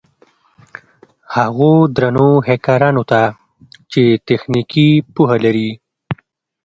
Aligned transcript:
هغو 1.35 1.71
درنو 1.95 2.29
هېکرانو 2.47 3.03
ته 3.11 3.21
چې 3.91 4.03
تخنيکي 4.27 4.89
پوهه 5.13 5.37
لري. 5.45 5.69